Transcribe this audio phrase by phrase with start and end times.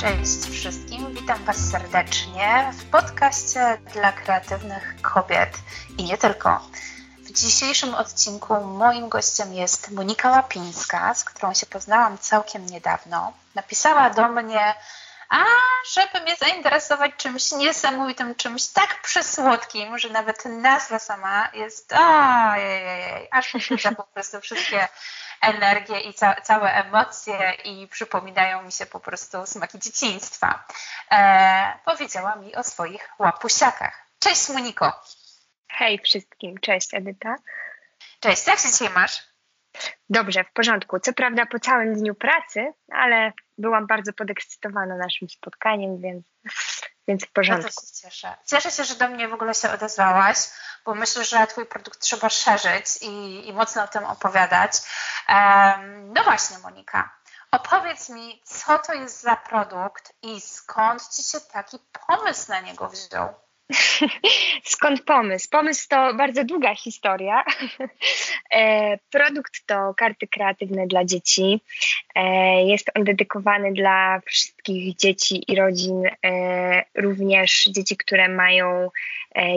[0.00, 5.50] Cześć wszystkim, witam Was serdecznie w podcaście dla kreatywnych kobiet
[5.98, 6.60] i nie tylko.
[7.18, 13.32] W dzisiejszym odcinku moim gościem jest Monika Łapińska, z którą się poznałam całkiem niedawno.
[13.54, 14.74] Napisała do mnie,
[15.28, 15.44] a
[15.92, 23.54] żeby mnie zainteresować czymś niesamowitym, czymś tak przesłodkim, że nawet nazwa sama jest ojej, aż
[23.54, 23.60] mi
[23.96, 24.88] po prostu wszystkie
[25.40, 30.64] energię i ca całe emocje i przypominają mi się po prostu smaki dzieciństwa.
[31.10, 34.06] E, powiedziała mi o swoich łapusiakach.
[34.18, 35.02] Cześć Moniko.
[35.68, 37.36] Hej wszystkim, cześć Edyta.
[38.20, 39.30] Cześć, jak się dzisiaj masz?
[40.10, 41.00] Dobrze, w porządku.
[41.00, 46.24] Co prawda po całym dniu pracy, ale byłam bardzo podekscytowana naszym spotkaniem, więc,
[47.10, 47.62] więc w porządku.
[47.62, 48.36] Bardzo się cieszę.
[48.46, 50.36] Cieszę się, że do mnie w ogóle się odezwałaś,
[50.84, 54.72] bo myślę, że Twój produkt trzeba szerzyć i, i mocno o tym opowiadać.
[55.28, 57.14] Um, no właśnie, Monika.
[57.50, 62.88] Opowiedz mi, co to jest za produkt i skąd Ci się taki pomysł na niego
[62.88, 63.34] wziął?
[64.64, 65.48] Skąd pomysł?
[65.50, 67.44] Pomysł to bardzo długa historia.
[68.54, 71.60] E, produkt to karty kreatywne dla dzieci.
[72.14, 78.90] E, jest on dedykowany dla wszystkich dzieci i rodzin, e, również dzieci, które mają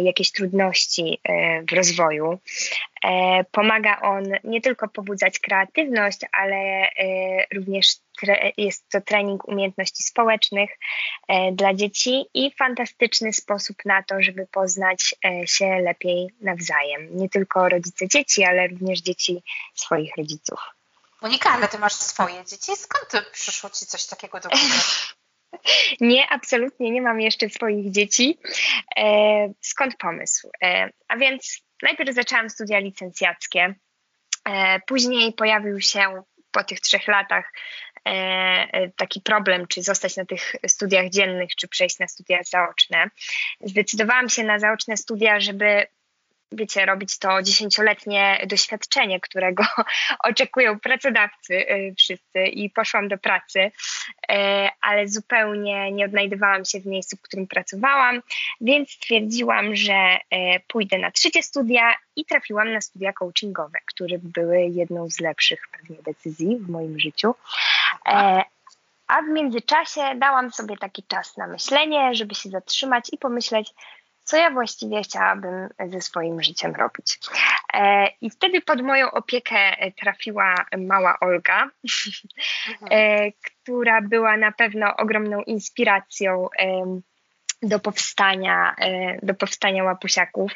[0.03, 1.19] jakieś trudności
[1.69, 2.39] w rozwoju.
[3.51, 6.89] Pomaga on nie tylko pobudzać kreatywność, ale
[7.55, 7.95] również
[8.57, 10.69] jest to trening umiejętności społecznych
[11.27, 17.17] e, dla dzieci i fantastyczny sposób na to, żeby poznać e, się lepiej nawzajem.
[17.17, 19.43] Nie tylko rodzice dzieci, ale również dzieci
[19.75, 20.59] swoich rodziców.
[21.21, 22.71] Monika, ale ty masz swoje dzieci.
[22.75, 24.63] Skąd przyszło ci coś takiego do głowy?
[26.01, 28.39] Nie, absolutnie nie mam jeszcze swoich dzieci.
[28.97, 30.49] E, skąd pomysł?
[31.07, 33.75] A więc najpierw zaczęłam studia licencjackie.
[34.87, 37.51] Później pojawił się po tych trzech latach
[38.97, 43.07] taki problem, czy zostać na tych studiach dziennych, czy przejść na studia zaoczne.
[43.61, 45.87] Zdecydowałam się na zaoczne studia, żeby
[46.55, 49.63] wiecie, robić to dziesięcioletnie doświadczenie, którego
[50.29, 53.71] oczekują pracodawcy y, wszyscy i poszłam do pracy,
[54.81, 58.21] ale zupełnie nie odnajdywałam się w miejscu, w którym pracowałam,
[58.61, 60.17] więc stwierdziłam, że
[60.67, 66.03] pójdę na trzecie studia i trafiłam na studia coachingowe, które były jedną z lepszych pewnie
[66.03, 67.35] decyzji w moim życiu.
[69.07, 73.73] A w międzyczasie dałam sobie taki czas na myślenie, żeby się zatrzymać i pomyśleć,
[74.23, 77.19] co ja właściwie chciałabym ze swoim życiem robić.
[77.73, 82.89] E, I wtedy pod moją opiekę trafiła mała Olga, mhm.
[82.91, 86.47] E, która była na pewno ogromną inspiracją
[87.63, 90.51] do powstania, e, do powstania łapusiaków.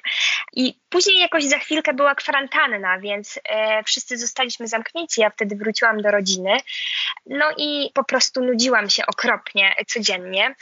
[0.53, 5.21] I później jakoś za chwilkę była kwarantanna, więc e, wszyscy zostaliśmy zamknięci.
[5.21, 6.57] Ja wtedy wróciłam do rodziny.
[7.25, 10.55] No i po prostu nudziłam się okropnie codziennie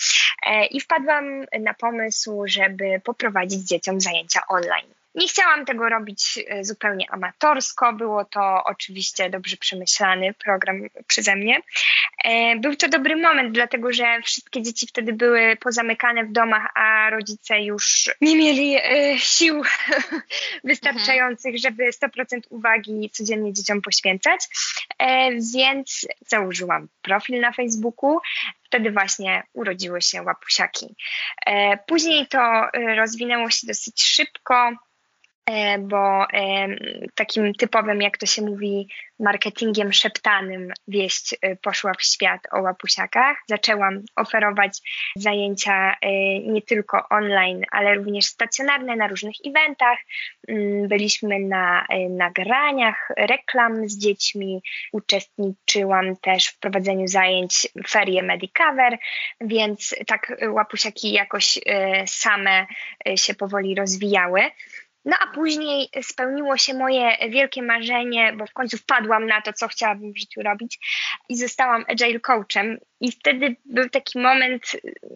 [0.46, 5.05] e, i wpadłam na pomysł, żeby poprowadzić dzieciom zajęcia online.
[5.16, 11.60] Nie chciałam tego robić e, zupełnie amatorsko, było to oczywiście dobrze przemyślany program przeze mnie.
[12.24, 17.10] E, był to dobry moment, dlatego że wszystkie dzieci wtedy były pozamykane w domach, a
[17.10, 19.64] rodzice już nie mieli e, sił
[20.64, 24.40] wystarczających, żeby 100% uwagi codziennie dzieciom poświęcać.
[25.56, 28.20] Więc założyłam profil na Facebooku,
[28.64, 30.96] wtedy właśnie urodziły się łapusiaki.
[31.88, 34.72] Później to rozwinęło się dosyć szybko.
[35.50, 36.26] E, bo
[37.16, 38.88] takim typowym, jak to się mówi,
[39.20, 43.38] marketingiem szeptanym wieść e, poszła w świat o łapusiakach.
[43.48, 44.82] Zaczęłam oferować
[45.16, 49.98] zajęcia e, nie tylko online, ale również stacjonarne na różnych eventach.
[50.48, 54.62] Mm, byliśmy na nagraniach reklam z dziećmi,
[54.92, 58.98] uczestniczyłam też w prowadzeniu zajęć ferie Medicover,
[59.42, 61.60] więc tak łapusiaki jakoś
[62.06, 62.66] same
[63.16, 64.42] się powoli rozwijały.
[65.06, 69.68] No a później spełniło się moje wielkie marzenie, bo w końcu wpadłam na to, co
[69.68, 70.80] chciałabym w życiu robić
[71.30, 72.78] i zostałam agile coachem.
[73.00, 74.64] I wtedy był taki moment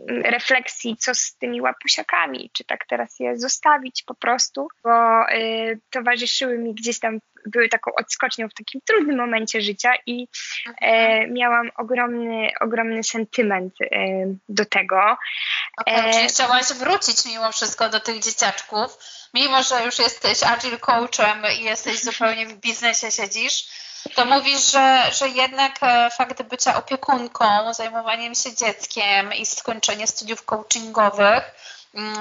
[0.10, 5.80] mm, refleksji, co z tymi łapusiakami, czy tak teraz je zostawić po prostu, bo y,
[5.90, 10.28] towarzyszyły mi gdzieś tam, były taką odskocznią w takim trudnym momencie życia i
[10.68, 13.88] y, miałam ogromny, ogromny sentyment y,
[14.50, 15.18] do tego.
[15.78, 18.98] Okay, czyli chciałaś wrócić mimo wszystko do tych dzieciaczków
[19.34, 23.68] mimo że już jesteś agile coachem i jesteś zupełnie w biznesie siedzisz,
[24.16, 30.46] to mówisz, że, że jednak e, fakt bycia opiekunką, zajmowaniem się dzieckiem i skończenie studiów
[30.46, 31.44] coachingowych,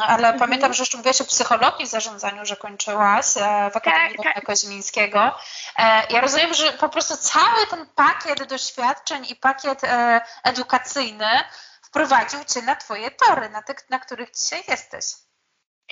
[0.00, 0.38] ale mhm.
[0.38, 4.44] pamiętam, że jeszcze mówiłaś o psychologii w zarządzaniu, że kończyłaś e, w Akademii tak, tak.
[4.44, 5.34] Koźmińskiego.
[5.78, 9.82] E, ja rozumiem, że po prostu cały ten pakiet doświadczeń i pakiet
[10.44, 11.44] edukacyjny
[11.82, 15.04] wprowadził Cię na Twoje tory, na te, na których dzisiaj jesteś.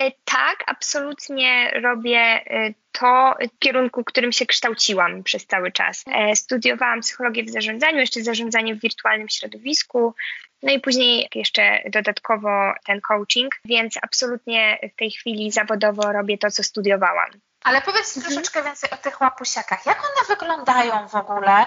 [0.00, 6.04] E, tak, absolutnie robię e, to w kierunku, którym się kształciłam przez cały czas.
[6.06, 10.14] E, studiowałam psychologię w zarządzaniu, jeszcze zarządzanie w wirtualnym środowisku,
[10.62, 16.50] no i później jeszcze dodatkowo ten coaching, więc absolutnie w tej chwili zawodowo robię to,
[16.50, 17.30] co studiowałam.
[17.64, 18.34] Ale powiedz mhm.
[18.34, 19.86] troszeczkę więcej o tych łapusiakach.
[19.86, 21.66] Jak one wyglądają w ogóle?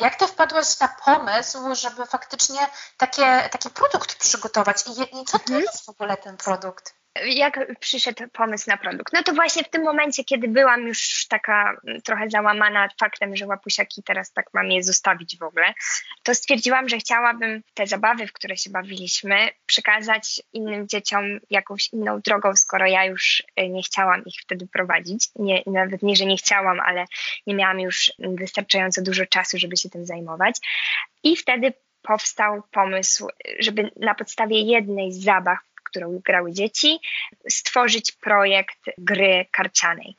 [0.00, 2.58] Jak to wpadłaś na pomysł, żeby faktycznie
[2.96, 4.84] takie, taki produkt przygotować?
[4.86, 5.60] I, i co to mhm.
[5.60, 7.01] jest w ogóle ten produkt?
[7.24, 9.12] Jak przyszedł pomysł na produkt?
[9.12, 13.46] No to właśnie w tym momencie, kiedy byłam już taka mm, trochę załamana faktem, że
[13.46, 15.74] łapusiaki teraz tak mam je zostawić w ogóle,
[16.22, 22.20] to stwierdziłam, że chciałabym te zabawy, w które się bawiliśmy, przekazać innym dzieciom jakąś inną
[22.20, 25.28] drogą, skoro ja już y, nie chciałam ich wtedy prowadzić.
[25.36, 27.04] Nie, nawet nie, że nie chciałam, ale
[27.46, 30.56] nie miałam już wystarczająco dużo czasu, żeby się tym zajmować.
[31.22, 31.72] I wtedy
[32.02, 35.58] powstał pomysł, żeby na podstawie jednej z zabaw,
[35.92, 37.00] którą grały dzieci,
[37.48, 40.16] stworzyć projekt gry karcianej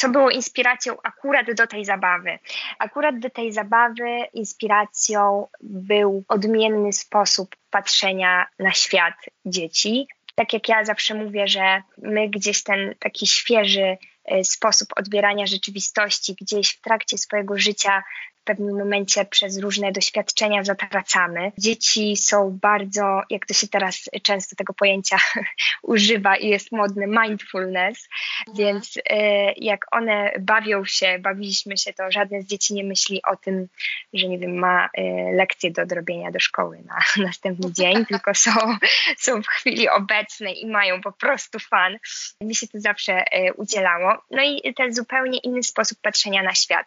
[0.00, 2.38] co było inspiracją akurat do tej zabawy.
[2.78, 9.14] Akurat do tej zabawy inspiracją był odmienny sposób patrzenia na świat
[9.46, 10.06] dzieci.
[10.34, 16.36] Tak jak ja zawsze mówię, że my gdzieś ten taki świeży e, sposób odbierania rzeczywistości
[16.40, 18.02] gdzieś w trakcie swojego życia
[18.50, 21.52] pewnym momencie przez różne doświadczenia zatracamy.
[21.58, 25.16] Dzieci są bardzo, jak to się teraz często tego pojęcia
[25.82, 28.08] używa i jest modny, mindfulness,
[28.48, 28.58] mhm.
[28.58, 33.36] więc e, jak one bawią się, bawiliśmy się, to żadne z dzieci nie myśli o
[33.36, 33.68] tym,
[34.12, 38.50] że nie wiem, ma e, lekcje do odrobienia do szkoły na następny dzień, tylko są,
[39.26, 41.98] są w chwili obecnej i mają po prostu fan.
[42.40, 44.22] Mi się to zawsze e, udzielało.
[44.30, 46.86] No i ten zupełnie inny sposób patrzenia na świat.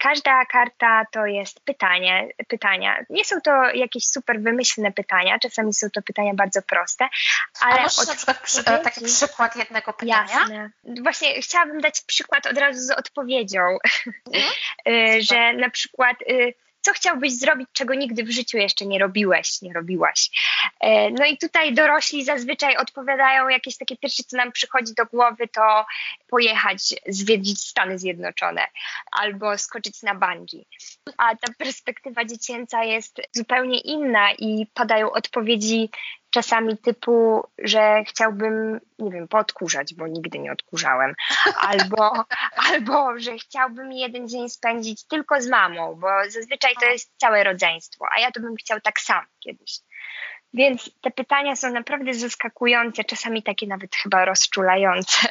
[0.00, 3.04] Każda karta to jest pytanie, pytania.
[3.10, 7.08] Nie są to jakieś super wymyślne pytania, czasami są to pytania bardzo proste,
[7.60, 7.80] ale.
[7.80, 10.26] A możesz na przykład przy, taki przykład jednego pytania?
[10.32, 10.70] Jasne.
[11.02, 13.60] Właśnie chciałabym dać przykład od razu z odpowiedzią,
[14.26, 14.54] mhm.
[15.28, 16.54] że na przykład y,
[16.84, 20.30] co chciałbyś zrobić, czego nigdy w życiu jeszcze nie robiłeś, nie robiłaś.
[20.80, 25.48] E, no i tutaj dorośli zazwyczaj odpowiadają jakieś takie pierwsze, co nam przychodzi do głowy,
[25.48, 25.86] to
[26.28, 28.66] pojechać, zwiedzić Stany Zjednoczone
[29.12, 30.66] albo skoczyć na bungee.
[31.16, 35.90] A ta perspektywa dziecięca jest zupełnie inna i padają odpowiedzi
[36.34, 41.14] czasami typu, że chciałbym, nie wiem, podkurzać, bo nigdy nie odkurzałem,
[41.68, 42.24] albo,
[42.56, 48.06] albo że chciałbym jeden dzień spędzić tylko z mamą, bo zazwyczaj to jest całe rodzeństwo,
[48.16, 49.78] a ja to bym chciał tak sam kiedyś.
[50.54, 55.28] Więc te pytania są naprawdę zaskakujące, czasami takie nawet chyba rozczulające.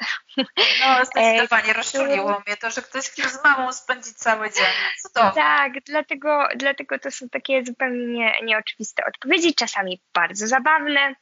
[0.79, 4.65] No, zdecydowanie rozczuliło mnie to, że ktoś chce z mamą spędzić cały dzień.
[5.01, 5.31] Cudownie.
[5.41, 11.15] Tak, dlatego, dlatego to są takie zupełnie nie, nieoczywiste odpowiedzi, czasami bardzo zabawne.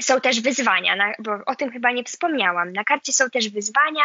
[0.00, 2.72] Są też wyzwania, bo o tym chyba nie wspomniałam.
[2.72, 4.04] Na karcie są też wyzwania,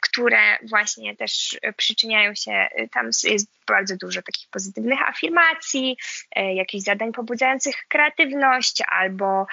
[0.00, 5.96] które właśnie też przyczyniają się, tam jest bardzo dużo takich pozytywnych afirmacji,
[6.36, 9.46] e, jakichś zadań pobudzających kreatywność albo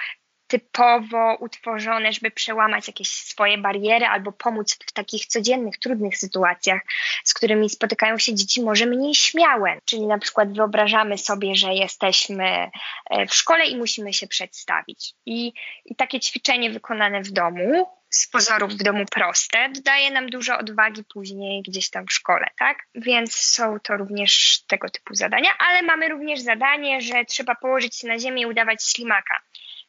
[0.46, 6.80] typowo utworzone, żeby przełamać jakieś swoje bariery albo pomóc w takich codziennych, trudnych sytuacjach,
[7.24, 9.78] z którymi spotykają się dzieci może mniej śmiałe.
[9.84, 12.70] Czyli na przykład wyobrażamy sobie, że jesteśmy
[13.10, 15.14] e, w szkole i musimy się przedstawić.
[15.26, 15.52] I,
[15.84, 21.04] i takie ćwiczenie wykonane w domu z pozorów w domu proste, dodaje nam dużo odwagi
[21.04, 22.78] później gdzieś tam w szkole, tak?
[22.94, 28.08] Więc są to również tego typu zadania, ale mamy również zadanie, że trzeba położyć się
[28.08, 29.40] na ziemię i udawać ślimaka.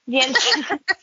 [0.07, 0.37] Więc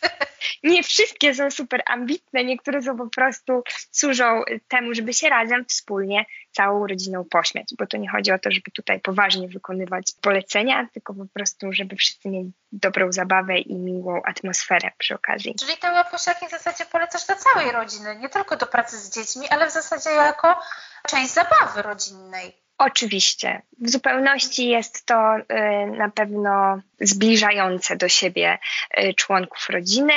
[0.63, 6.25] nie wszystkie są super ambitne, niektóre są po prostu służą temu, żeby się razem wspólnie
[6.53, 11.15] całą rodziną pośmiać, bo to nie chodzi o to, żeby tutaj poważnie wykonywać polecenia, tylko
[11.15, 15.55] po prostu, żeby wszyscy mieli dobrą zabawę i miłą atmosferę przy okazji.
[15.61, 19.49] Czyli te łaposiaki w zasadzie polecasz dla całej rodziny, nie tylko do pracy z dziećmi,
[19.49, 20.61] ale w zasadzie jako
[21.09, 22.64] część zabawy rodzinnej.
[22.79, 23.63] Oczywiście.
[23.81, 25.43] W zupełności jest to y,
[25.87, 28.59] na pewno zbliżające do siebie
[28.99, 30.13] y, członków rodziny.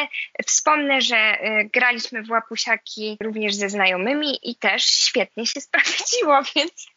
[0.46, 6.88] Wspomnę, że y, graliśmy w łapusiaki również ze znajomymi i też świetnie się sprawdziło, więc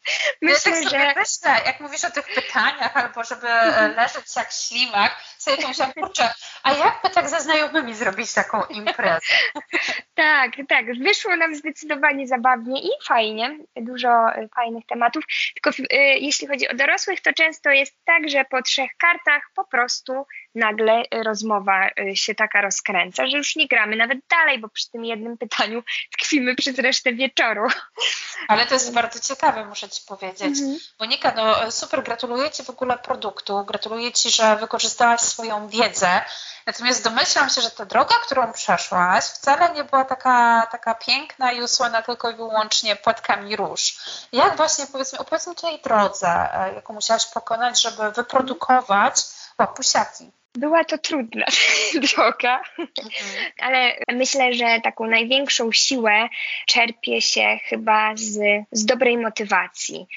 [0.41, 1.13] myślę, ja tak że...
[1.19, 3.95] Myślę, jak mówisz o tych pytaniach albo żeby mhm.
[3.95, 9.19] leżeć jak ślimak, sobie pomyślałam, kurczę, a jakby tak ze znajomymi zrobić taką imprezę?
[10.15, 10.85] tak, tak.
[10.99, 13.57] Wyszło nam zdecydowanie zabawnie i fajnie.
[13.75, 14.09] Dużo
[14.55, 15.23] fajnych tematów.
[15.61, 19.65] Tylko y, jeśli chodzi o dorosłych, to często jest tak, że po trzech kartach po
[19.65, 24.91] prostu nagle rozmowa y, się taka rozkręca, że już nie gramy nawet dalej, bo przy
[24.91, 25.83] tym jednym pytaniu
[26.17, 27.67] tkwimy przez resztę wieczoru.
[28.47, 30.59] Ale to jest bardzo ciekawe, muszę Ci powiedzieć.
[30.59, 30.77] Mhm.
[30.99, 36.21] Monika, no super, gratuluję Ci w ogóle produktu, gratuluję Ci, że wykorzystałaś swoją wiedzę,
[36.65, 41.61] natomiast domyślam się, że ta droga, którą przeszłaś, wcale nie była taka, taka piękna i
[41.61, 43.95] usłana tylko i wyłącznie płatkami róż.
[44.31, 49.15] Jak właśnie, powiedzmy, opowiedz mi tej drodze, e, jaką musiałaś pokonać, żeby wyprodukować
[49.59, 50.31] łapusiaki?
[50.53, 51.45] Była to trudna
[52.15, 53.51] droga, mhm.
[53.59, 56.29] ale myślę, że taką największą siłę
[56.67, 58.39] czerpie się chyba z,
[58.71, 60.07] z dobrej motywacji.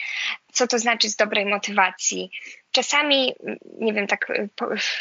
[0.53, 2.31] Co to znaczy z dobrej motywacji?
[2.75, 3.35] Czasami,
[3.81, 4.49] nie wiem, tak y,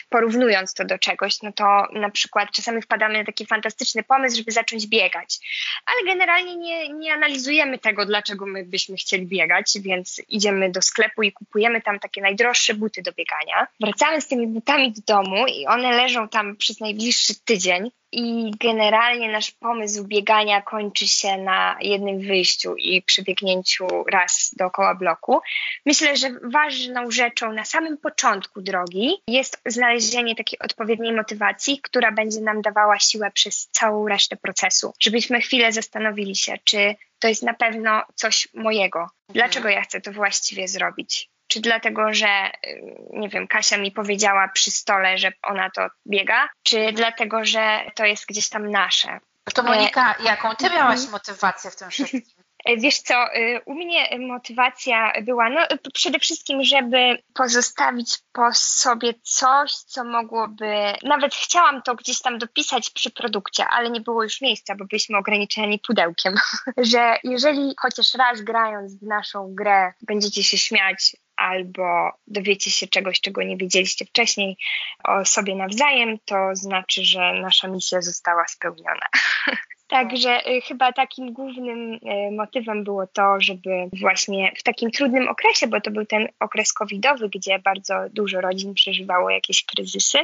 [0.10, 4.52] porównując to do czegoś, no to na przykład czasami wpadamy na taki fantastyczny pomysł, żeby
[4.52, 5.40] zacząć biegać,
[5.86, 11.24] ale generalnie nie, nie analizujemy tego, dlaczego my byśmy chcieli biegać, więc idziemy do sklepu
[11.24, 13.68] i kupujemy tam takie najdroższe buty do biegania.
[13.80, 19.32] Wracamy z tymi butami do domu i one leżą tam przez najbliższy tydzień i generalnie
[19.32, 25.40] nasz pomysł biegania kończy się na jednym wyjściu i przebiegnięciu raz dookoła bloku.
[25.86, 32.42] Myślę, że ważną rzeczą na samym początku drogi jest znalezienie takiej odpowiedniej motywacji, która będzie
[32.42, 34.94] nam dawała siłę przez całą resztę procesu.
[35.00, 39.08] Żebyśmy chwilę zastanowili się, czy to jest na pewno coś mojego.
[39.30, 41.33] Dlaczego ja chcę to właściwie zrobić?
[41.54, 46.50] Czy dlatego, że y, nie wiem, Kasia mi powiedziała przy stole, że ona to biega,
[46.64, 49.20] czy dlatego, że to jest gdzieś tam nasze.
[49.54, 51.12] To Monika, jaką ty miałaś mhm.
[51.12, 52.22] motywację w tym wszystkim?
[52.66, 55.62] E, wiesz co, y, u mnie motywacja była no,
[55.94, 60.94] przede wszystkim, żeby pozostawić po sobie coś, co mogłoby.
[61.04, 65.18] Nawet chciałam to gdzieś tam dopisać przy produkcie, ale nie było już miejsca, bo byliśmy
[65.18, 66.36] ograniczeni pudełkiem.
[66.78, 73.22] Że jeżeli chociaż raz grając w naszą grę będziecie się śmiać, albo dowiecie się czegoś,
[73.22, 74.58] czego nie wiedzieliście wcześniej
[75.04, 79.08] o sobie nawzajem, to znaczy, że nasza misja została spełniona.
[79.88, 82.00] Także y, chyba takim głównym y,
[82.32, 83.70] motywem było to, żeby
[84.00, 88.74] właśnie w takim trudnym okresie, bo to był ten okres covidowy, gdzie bardzo dużo rodzin
[88.74, 90.18] przeżywało jakieś kryzysy,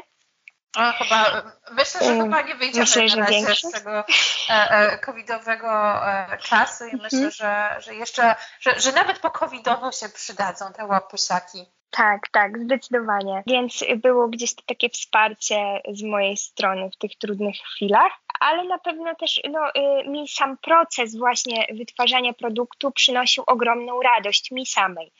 [0.76, 4.04] a chyba, myślę, że chyba nie wyjdziemy myślę, że z tego e,
[4.50, 5.70] e, covidowego
[6.08, 7.32] e, czasu i myślę, mhm.
[7.32, 11.66] że, że jeszcze, że, że nawet po covidowo się przydadzą te łapusiaki.
[11.92, 13.44] Tak, tak, zdecydowanie.
[13.48, 18.78] Więc było gdzieś to takie wsparcie z mojej strony w tych trudnych chwilach, ale na
[18.78, 25.12] pewno też no, y, mi sam proces właśnie wytwarzania produktu przynosił ogromną radość mi samej.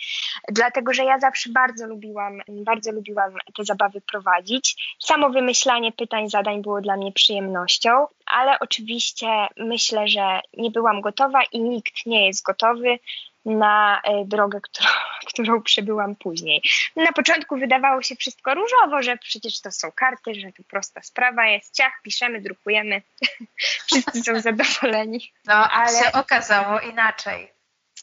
[0.48, 4.96] Dlatego, że ja zawsze bardzo lubiłam, bardzo lubiłam te zabawy prowadzić.
[5.00, 11.44] Samo wymyślanie pytań, zadań było dla mnie przyjemnością, ale oczywiście myślę, że nie byłam gotowa
[11.52, 13.00] i nikt nie jest gotowy
[13.46, 14.90] na e, drogę, którą,
[15.30, 16.62] którą przebyłam później.
[16.96, 21.48] Na początku wydawało się wszystko różowo, że przecież to są karty, że to prosta sprawa
[21.48, 23.02] jest, ciach, piszemy, drukujemy,
[23.88, 25.34] wszyscy są zadowoleni.
[25.46, 27.52] No, ale się okazało inaczej.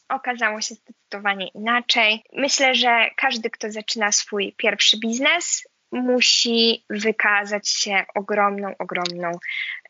[0.09, 2.23] Okazało się zdecydowanie inaczej.
[2.33, 9.31] Myślę, że każdy, kto zaczyna swój pierwszy biznes, musi wykazać się ogromną, ogromną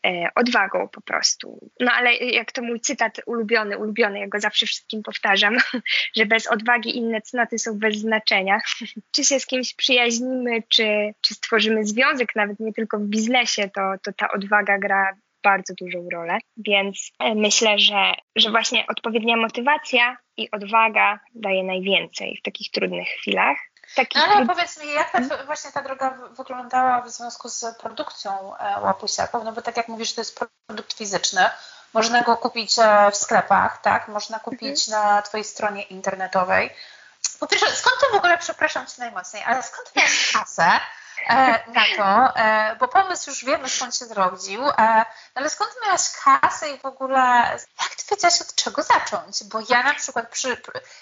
[0.06, 1.70] e, odwagą po prostu.
[1.80, 5.56] No ale jak to mój cytat ulubiony, ulubiony, ja go zawsze wszystkim powtarzam,
[6.16, 8.60] że bez odwagi inne cnoty są bez znaczenia.
[9.14, 13.92] czy się z kimś przyjaźnimy, czy, czy stworzymy związek, nawet nie tylko w biznesie, to,
[14.02, 20.16] to ta odwaga gra bardzo dużą rolę, więc e, myślę, że, że właśnie odpowiednia motywacja
[20.36, 23.58] i odwaga daje najwięcej w takich trudnych chwilach.
[23.94, 24.18] Taki...
[24.18, 28.80] No ale powiedz mi, jak ta, właśnie ta droga wyglądała w związku z produkcją e,
[28.80, 29.44] łapusiaków?
[29.44, 31.50] No bo tak jak mówisz, to jest produkt fizyczny.
[31.92, 34.08] Można go kupić e, w sklepach, tak?
[34.08, 35.04] Można kupić mhm.
[35.04, 36.70] na Twojej stronie internetowej.
[37.40, 40.80] Po pierwsze, skąd ty w ogóle, przepraszam Cię najmocniej, ale skąd masz kasę
[41.26, 42.34] E, na to,
[42.80, 45.04] bo pomysł już wiemy skąd się zrodził, e,
[45.34, 47.56] ale skąd miałaś kasę i w ogóle
[48.10, 49.44] wiedziałaś od czego zacząć?
[49.44, 50.56] Bo ja na przykład przy,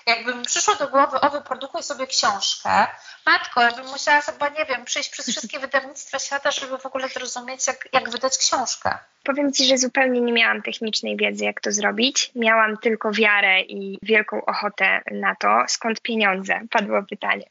[0.06, 2.86] jakbym przyszło do głowy, o wyprodukuj sobie książkę,
[3.26, 7.08] matko, ja bym musiała chyba, nie wiem, przejść przez wszystkie wydawnictwa świata, żeby w ogóle
[7.08, 8.98] zrozumieć jak, jak wydać książkę.
[9.26, 12.30] Powiem Ci, że zupełnie nie miałam technicznej wiedzy, jak to zrobić.
[12.34, 17.44] Miałam tylko wiarę i wielką ochotę na to, skąd pieniądze, padło pytanie.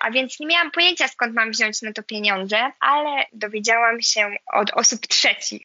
[0.00, 4.70] A więc nie miałam pojęcia, skąd mam wziąć na to pieniądze, ale dowiedziałam się od
[4.70, 5.62] osób trzecich,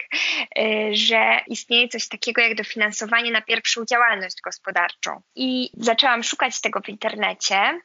[0.60, 5.22] y, że istnieje coś takiego jak dofinansowanie na pierwszą działalność gospodarczą.
[5.36, 7.82] I zaczęłam szukać tego w internecie.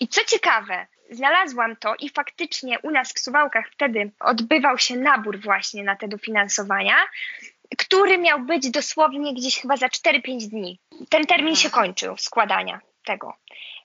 [0.00, 5.40] I co ciekawe, znalazłam to i faktycznie u nas w Suwałkach wtedy odbywał się nabór
[5.40, 6.96] właśnie na te dofinansowania,
[7.78, 10.78] który miał być dosłownie gdzieś chyba za 4-5 dni.
[11.08, 12.80] Ten termin się kończył składania.
[13.04, 13.34] tego.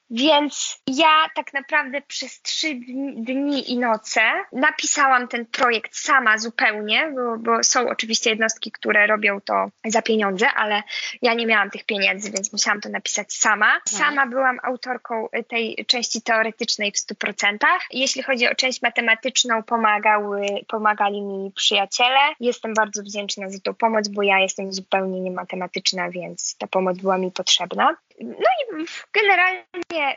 [0.09, 2.79] Więc ja tak naprawdę przez trzy
[3.15, 4.21] dni i noce
[4.51, 10.47] napisałam ten projekt sama zupełnie, bo, bo, są oczywiście jednostki, które robią to za pieniądze,
[10.55, 10.83] ale
[11.21, 13.65] ja nie miałam tych pieniędzy, więc musiałam to napisać sama.
[13.65, 13.81] Mhm.
[13.85, 17.57] Sama byłam autorką tej części teoretycznej w 100%.
[17.91, 22.19] Jeśli chodzi o część matematyczną, pomagały, pomagali mi przyjaciele.
[22.39, 27.17] Jestem bardzo wdzięczna za tą pomoc, bo ja jestem zupełnie niematematyczna, więc ta pomoc była
[27.17, 27.95] mi potrzebna.
[28.19, 30.15] No i generalnie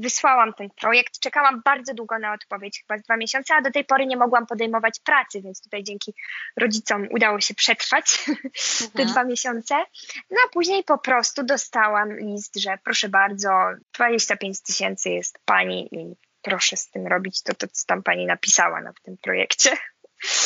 [0.00, 1.18] wysłałam ten projekt.
[1.20, 5.00] Czekałam bardzo długo na odpowiedź, chyba dwa miesiące, a do tej pory nie mogłam podejmować
[5.00, 6.14] pracy, więc tutaj dzięki
[6.56, 8.50] rodzicom udało się przetrwać mhm.
[8.94, 9.74] te dwa miesiące.
[10.30, 13.50] No a później po prostu dostałam list, że proszę bardzo,
[13.94, 18.80] 25 tysięcy jest pani i proszę z tym robić to, to co tam pani napisała
[18.80, 19.70] na tym projekcie.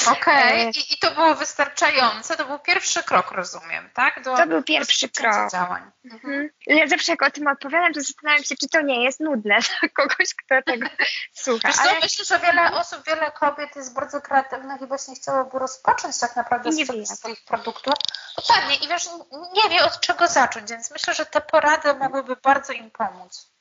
[0.06, 0.52] Okej, okay.
[0.52, 2.36] E, I, I, to było wystarczające.
[2.36, 4.22] To był pierwszy krok, rozumiem, tak?
[4.22, 5.50] Do, to był pierwszy krok.
[5.52, 5.90] Działań.
[6.12, 6.50] Mhm.
[6.66, 9.88] Ja zawsze jak o tym opowiadam, to zastanawiam się, czy to nie jest nudne dla
[9.88, 10.86] kogoś, kto tego
[11.42, 11.68] słucha.
[11.68, 11.94] Wiesz Ale...
[12.02, 16.72] myślę, że wiele osób, wiele kobiet jest bardzo kreatywnych i właśnie chciałoby rozpocząć tak naprawdę
[16.72, 17.94] sprzedaż swoich produktów.
[18.36, 18.76] Dokładnie.
[18.76, 19.08] I wiesz,
[19.54, 23.55] nie wie od czego zacząć, więc myślę, że te porady mogłyby bardzo im pomóc.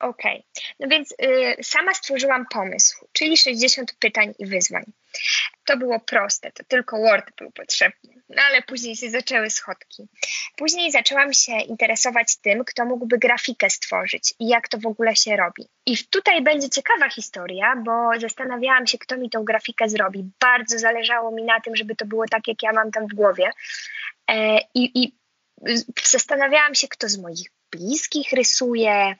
[0.00, 0.74] Okej, okay.
[0.80, 4.84] no więc y, sama stworzyłam pomysł, czyli 60 pytań i wyzwań.
[5.64, 10.08] To było proste, to tylko Word był potrzebny, no ale później się zaczęły schodki.
[10.56, 15.36] Później zaczęłam się interesować tym, kto mógłby grafikę stworzyć i jak to w ogóle się
[15.36, 15.68] robi.
[15.86, 20.30] I tutaj będzie ciekawa historia, bo zastanawiałam się, kto mi tą grafikę zrobi.
[20.40, 23.50] Bardzo zależało mi na tym, żeby to było tak, jak ja mam tam w głowie.
[24.30, 25.16] E, i, I
[26.04, 29.16] zastanawiałam się, kto z moich bliskich rysuje,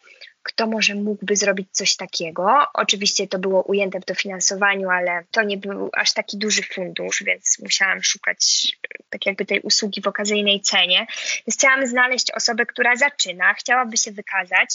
[0.47, 2.67] kto może mógłby zrobić coś takiego.
[2.75, 7.59] Oczywiście to było ujęte w dofinansowaniu, ale to nie był aż taki duży fundusz, więc
[7.63, 8.73] musiałam szukać
[9.11, 11.07] tak jakby tej usługi w okazyjnej cenie.
[11.47, 14.69] Więc chciałam znaleźć osobę, która zaczyna, chciałaby się wykazać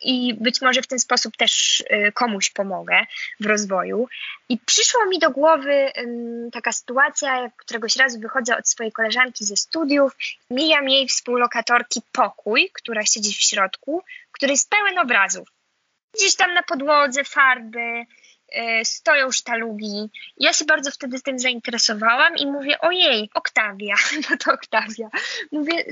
[0.00, 3.06] i być może w ten sposób też y, komuś pomogę
[3.40, 4.08] w rozwoju.
[4.48, 5.92] I przyszła mi do głowy
[6.52, 10.16] taka sytuacja, jak któregoś razu wychodzę od swojej koleżanki ze studiów,
[10.50, 15.48] mijam jej współlokatorki pokój, która siedzi w środku, który jest pełen obrazów.
[16.14, 18.06] Gdzieś tam na podłodze farby,
[18.80, 20.10] y, stoją sztalugi.
[20.36, 23.94] Ja się bardzo wtedy tym zainteresowałam i mówię, ojej, Oktawia,
[24.30, 25.08] no to Oktawia.
[25.52, 25.84] Mówię,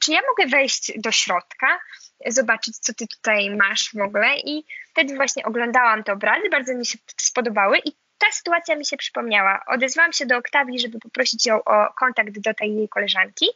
[0.00, 1.80] czy ja mogę wejść do środka,
[2.26, 4.36] zobaczyć, co ty tutaj masz w ogóle?
[4.36, 8.96] I wtedy właśnie oglądałam te obrazy, bardzo mi się spodobały i ta sytuacja mi się
[8.96, 9.60] przypomniała.
[9.66, 13.46] Odezwałam się do Oktawii, żeby poprosić ją o kontakt do tej jej koleżanki,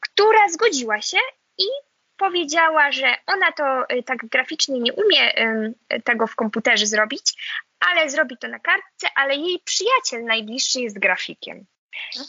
[0.00, 1.18] która zgodziła się
[1.58, 1.64] i
[2.16, 5.32] powiedziała, że ona to y, tak graficznie nie umie
[6.04, 7.32] tego w komputerze zrobić,
[7.80, 11.66] ale zrobi to na kartce, ale jej przyjaciel najbliższy jest grafikiem.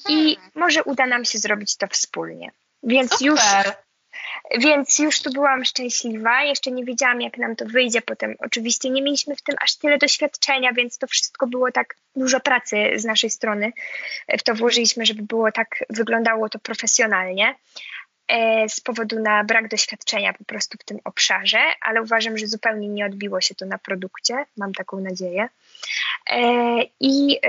[0.10, 2.52] I może uda nam się zrobić to wspólnie.
[2.84, 3.28] Więc Super.
[3.28, 3.42] już
[4.58, 8.36] więc już tu byłam szczęśliwa, jeszcze nie wiedziałam, jak nam to wyjdzie potem.
[8.40, 12.92] Oczywiście nie mieliśmy w tym aż tyle doświadczenia, więc to wszystko było tak dużo pracy
[12.96, 13.72] z naszej strony.
[14.40, 17.56] W to włożyliśmy, żeby było tak, wyglądało to profesjonalnie.
[18.28, 22.88] E, z powodu na brak doświadczenia po prostu w tym obszarze, ale uważam, że zupełnie
[22.88, 25.50] nie odbiło się to na produkcie, mam taką nadzieję.
[26.30, 26.42] E,
[27.00, 27.40] I,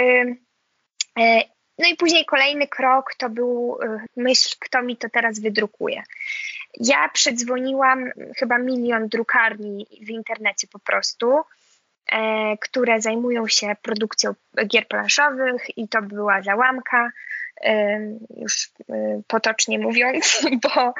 [1.18, 1.42] e,
[1.80, 3.78] no i później kolejny krok to był
[4.16, 6.02] myśl, kto mi to teraz wydrukuje.
[6.80, 11.40] Ja przedzwoniłam chyba milion drukarni w internecie po prostu,
[12.60, 14.34] które zajmują się produkcją
[14.66, 17.10] gier planszowych i to była załamka
[18.36, 18.70] już
[19.26, 20.94] potocznie mówiąc, bo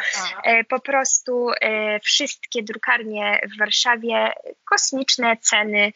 [0.44, 4.33] e, po prostu e, wszystkie drukarnie w Warszawie
[4.64, 5.92] kosmiczne ceny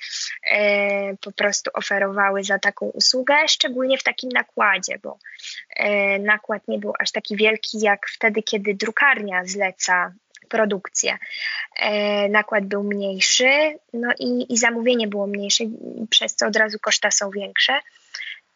[0.50, 5.18] e, po prostu oferowały za taką usługę, szczególnie w takim nakładzie, bo
[6.20, 10.12] nakład nie był aż taki wielki jak wtedy, kiedy drukarnia zleca
[10.48, 11.18] produkcję.
[12.30, 15.64] nakład był mniejszy, no i, i zamówienie było mniejsze,
[16.10, 17.80] przez co od razu koszta są większe.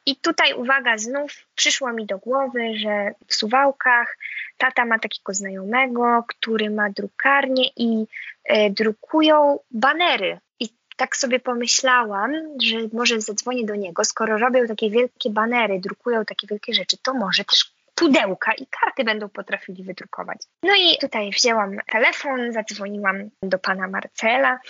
[0.08, 4.18] I tutaj uwaga, znów przyszło mi do głowy, że w Suwałkach
[4.58, 8.06] tata ma takiego znajomego, który ma drukarnię i
[8.44, 10.38] e, drukują banery.
[10.60, 16.24] I tak sobie pomyślałam, że może zadzwonię do niego, skoro robią takie wielkie banery, drukują
[16.24, 20.38] takie wielkie rzeczy, to może też pudełka i karty będą potrafili wydrukować.
[20.62, 24.60] No i tutaj wzięłam telefon, zadzwoniłam do pana Marcela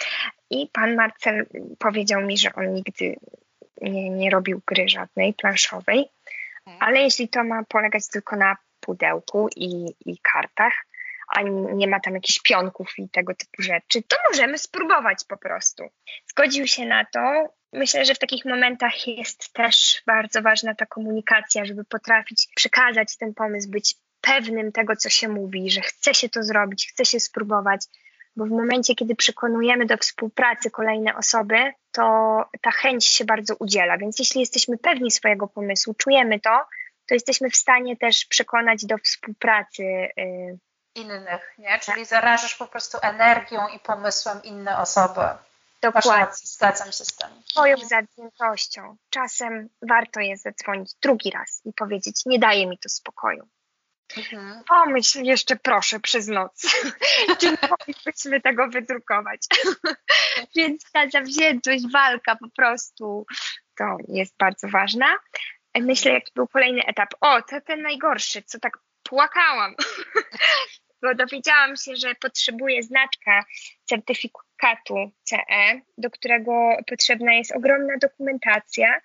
[0.50, 1.46] i pan Marcel
[1.78, 3.16] powiedział mi, że on nigdy
[3.80, 6.10] nie, nie robił gry żadnej planszowej,
[6.66, 6.88] mhm.
[6.88, 10.72] ale jeśli to ma polegać tylko na pudełku i, i kartach,
[11.28, 15.84] a nie ma tam jakichś pionków i tego typu rzeczy, to możemy spróbować po prostu.
[16.30, 17.54] Zgodził się na to.
[17.72, 23.34] Myślę, że w takich momentach jest też bardzo ważna ta komunikacja, żeby potrafić przekazać ten
[23.34, 27.80] pomysł, być pewnym tego, co się mówi, że chce się to zrobić, chce się spróbować,
[28.36, 33.98] bo w momencie, kiedy przekonujemy do współpracy kolejne osoby, to ta chęć się bardzo udziela.
[33.98, 36.60] Więc jeśli jesteśmy pewni swojego pomysłu, czujemy to,
[37.08, 40.58] to jesteśmy w stanie też przekonać do współpracy y,
[40.94, 41.78] innych, nie?
[41.78, 45.20] Czyli zarażasz po prostu energią i pomysłem inne osoby.
[45.82, 46.34] Dokładnie.
[46.34, 47.28] Zgadzam się z tym.
[47.48, 48.96] Twoją zawziętością.
[49.10, 53.48] Czasem warto jest zadzwonić drugi raz i powiedzieć, nie daje mi to spokoju.
[54.16, 54.64] Mhm.
[54.68, 56.62] Pomyśl jeszcze proszę przez noc,
[57.40, 59.40] czy moglibyśmy tego wydrukować.
[60.56, 63.26] Więc ta zawziętość, walka po prostu
[63.78, 65.18] to jest bardzo ważna.
[65.80, 67.08] Myślę, jaki był kolejny etap.
[67.20, 69.74] O, to ten najgorszy, co tak płakałam,
[71.02, 73.44] bo dowiedziałam się, że potrzebuję znaczka
[73.84, 76.52] certyfikatu CE, do którego
[76.86, 79.00] potrzebna jest ogromna dokumentacja,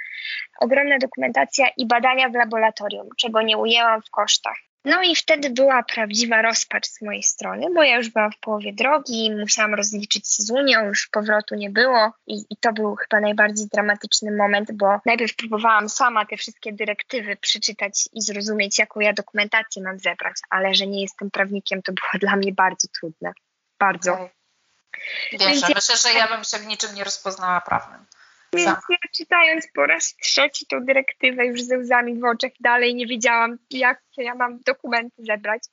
[0.59, 4.57] ogromna dokumentacja i badania w laboratorium, czego nie ujęłam w kosztach.
[4.85, 8.73] No i wtedy była prawdziwa rozpacz z mojej strony, bo ja już byłam w połowie
[8.73, 13.19] drogi, musiałam rozliczyć się z Unią, już powrotu nie było i, i to był chyba
[13.19, 19.13] najbardziej dramatyczny moment, bo najpierw próbowałam sama te wszystkie dyrektywy przeczytać i zrozumieć, jaką ja
[19.13, 23.33] dokumentację mam zebrać, ale że nie jestem prawnikiem, to było dla mnie bardzo trudne.
[23.79, 24.13] Bardzo.
[24.13, 24.29] Okay.
[25.31, 28.05] Wiesz, myślę, że ja bym się w niczym nie rozpoznała prawnym.
[28.57, 33.07] Więc ja czytając po raz trzeci tą dyrektywę już ze łzami w oczach dalej nie
[33.07, 35.63] wiedziałam, jak ja mam dokumenty zebrać.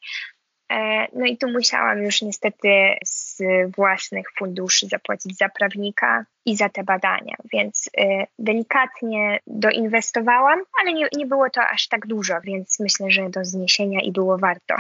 [0.73, 2.69] E, no i tu musiałam już niestety
[3.05, 3.43] z
[3.77, 11.07] własnych funduszy zapłacić za prawnika i za te badania, więc e, delikatnie doinwestowałam, ale nie,
[11.17, 14.75] nie było to aż tak dużo, więc myślę, że do zniesienia i było warto.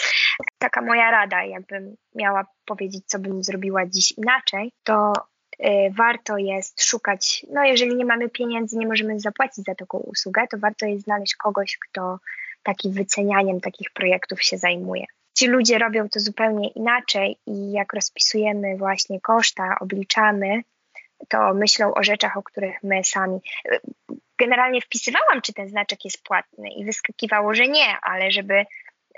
[0.58, 5.12] Taka moja rada, jakbym miała powiedzieć, co bym zrobiła dziś inaczej, to
[5.96, 10.58] warto jest szukać, no jeżeli nie mamy pieniędzy, nie możemy zapłacić za taką usługę, to
[10.58, 12.18] warto jest znaleźć kogoś, kto
[12.62, 15.04] takim wycenianiem takich projektów się zajmuje.
[15.34, 20.62] Ci ludzie robią to zupełnie inaczej i jak rozpisujemy właśnie koszta, obliczamy,
[21.28, 23.38] to myślą o rzeczach, o których my sami.
[24.38, 28.64] Generalnie wpisywałam, czy ten znaczek jest płatny i wyskakiwało, że nie, ale żeby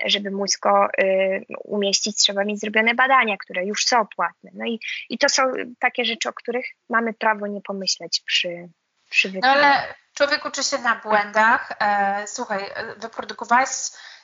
[0.07, 4.51] żeby móc go y, umieścić, trzeba mieć zrobione badania, które już są płatne.
[4.55, 5.43] No i, i to są
[5.79, 8.69] takie rzeczy, o których mamy prawo nie pomyśleć przy,
[9.11, 11.73] przy No ale człowiek uczy się na błędach.
[11.81, 12.65] E, słuchaj,
[12.97, 13.69] wyprodukowałeś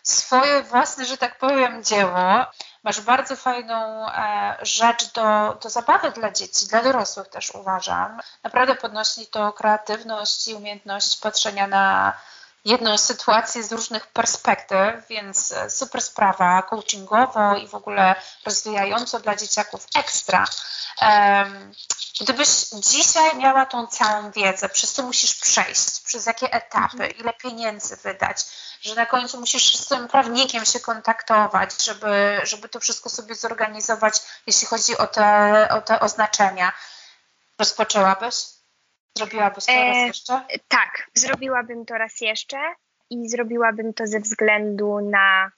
[0.03, 2.47] swoje własne, że tak powiem, dzieło.
[2.83, 8.21] Masz bardzo fajną e, rzecz do, do zabawy dla dzieci, dla dorosłych też uważam.
[8.43, 12.13] Naprawdę podnosi to kreatywność i umiejętność patrzenia na
[12.65, 19.37] jedną sytuację z różnych perspektyw, więc e, super sprawa, coachingowo i w ogóle rozwijająco dla
[19.37, 20.45] dzieciaków ekstra.
[22.21, 27.11] Gdybyś dzisiaj miała tą całą wiedzę, przez co musisz przejść, przez jakie etapy, mhm.
[27.11, 28.45] ile pieniędzy wydać,
[28.81, 34.15] że na końcu musisz z tym prawnikiem się kontaktować, żeby, żeby to wszystko sobie zorganizować,
[34.47, 36.73] jeśli chodzi o te, o te oznaczenia,
[37.59, 38.54] rozpoczęłabyś?
[39.19, 40.41] Zrobiłabyś to e, raz jeszcze?
[40.69, 42.59] Tak, zrobiłabym to raz jeszcze
[43.11, 45.51] i zrobiłabym to ze względu na,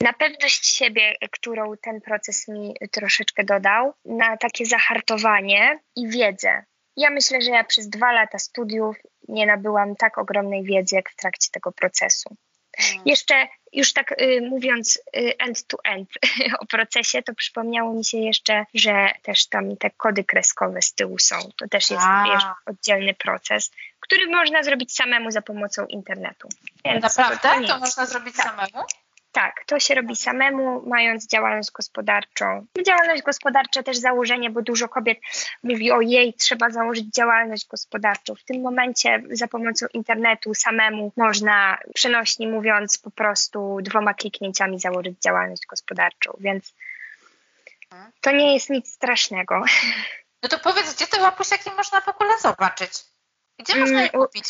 [0.00, 6.64] na pewność siebie, którą ten proces mi troszeczkę dodał, na takie zahartowanie i wiedzę.
[6.96, 8.96] Ja myślę, że ja przez dwa lata studiów
[9.28, 12.36] nie nabyłam tak ogromnej wiedzy, jak w trakcie tego procesu.
[12.76, 13.02] Hmm.
[13.06, 16.08] Jeszcze już tak y, mówiąc y, end to end
[16.60, 21.18] o procesie, to przypomniało mi się jeszcze, że też tam te kody kreskowe z tyłu
[21.18, 21.36] są.
[21.56, 26.48] To też jest wiesz, oddzielny proces, który można zrobić samemu za pomocą internetu.
[26.84, 27.48] Więc Naprawdę?
[27.48, 28.46] To, to, to można zrobić tak.
[28.46, 28.86] samemu?
[29.34, 32.66] Tak, to się robi samemu, mając działalność gospodarczą.
[32.86, 35.18] Działalność gospodarcza też założenie, bo dużo kobiet
[35.62, 38.34] mówi o jej, trzeba założyć działalność gospodarczą.
[38.34, 45.18] W tym momencie za pomocą internetu samemu można, przenośnie mówiąc, po prostu dwoma kliknięciami założyć
[45.20, 46.74] działalność gospodarczą, więc
[48.20, 49.62] to nie jest nic strasznego.
[50.42, 53.13] No to powiedz, gdzie te łapusiaki można w ogóle zobaczyć?
[53.58, 54.44] Gdzie można je mm, kupić?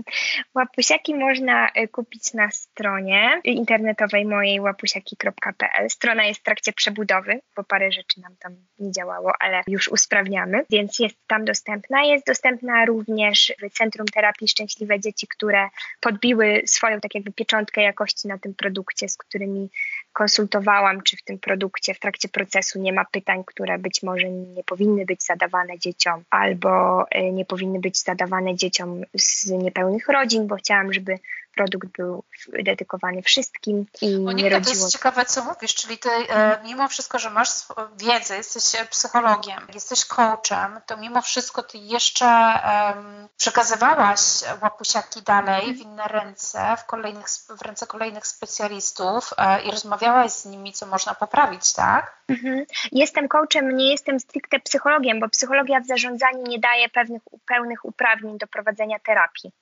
[0.54, 5.90] Łapusiaki można y, kupić na stronie internetowej mojej łapusiaki.pl.
[5.90, 10.64] Strona jest w trakcie przebudowy, bo parę rzeczy nam tam nie działało, ale już usprawniamy,
[10.70, 12.02] więc jest tam dostępna.
[12.02, 15.68] Jest dostępna również w Centrum Terapii Szczęśliwe Dzieci, które
[16.00, 19.70] podbiły swoją tak jakby pieczątkę jakości na tym produkcie, z którymi
[20.12, 24.64] konsultowałam, czy w tym produkcie w trakcie procesu nie ma pytań, które być może nie
[24.64, 30.56] powinny być zadawane dzieciom, albo y, nie powinny być zadawane dzieciom z niepełnych rodzin, bo
[30.56, 31.18] chciałam, żeby
[31.58, 32.24] produkt był
[32.64, 34.60] dedykowany wszystkim i nie rodziło...
[34.64, 37.48] to jest ciekawe, co mówisz, czyli ty e, mimo wszystko, że masz
[37.96, 44.20] wiedzę, jesteś psychologiem, jesteś coachem, to mimo wszystko ty jeszcze um, przekazywałaś
[44.62, 47.26] łapusiaki dalej w inne ręce, w, kolejnych,
[47.58, 52.18] w ręce kolejnych specjalistów e, i rozmawiałaś z nimi, co można poprawić, tak?
[52.28, 52.64] Mhm.
[52.92, 58.38] Jestem coachem, nie jestem stricte psychologiem, bo psychologia w zarządzaniu nie daje pewnych pełnych uprawnień
[58.38, 59.52] do prowadzenia terapii.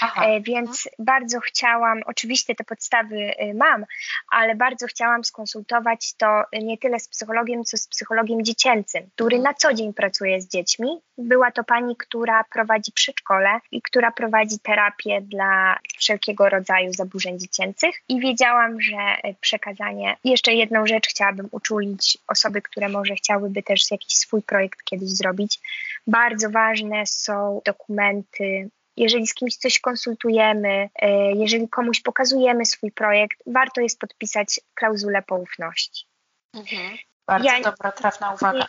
[0.00, 0.26] Aha.
[0.26, 3.84] E, więc bardzo chciałam, oczywiście te podstawy y, mam,
[4.30, 9.54] ale bardzo chciałam skonsultować to nie tyle z psychologiem, co z psychologiem dziecięcym, który na
[9.54, 10.88] co dzień pracuje z dziećmi.
[11.18, 17.94] Była to pani, która prowadzi przedszkole i która prowadzi terapię dla wszelkiego rodzaju zaburzeń dziecięcych
[18.08, 23.90] i wiedziałam, że y, przekazanie, jeszcze jedną rzecz chciałabym uczulić osoby, które może chciałyby też
[23.90, 25.60] jakiś swój projekt kiedyś zrobić.
[26.06, 33.42] Bardzo ważne są dokumenty jeżeli z kimś coś konsultujemy, e, jeżeli komuś pokazujemy swój projekt,
[33.46, 36.06] warto jest podpisać klauzulę poufności.
[36.54, 36.98] Mhm.
[37.26, 38.68] Bardzo ja dobra, trafna uwaga.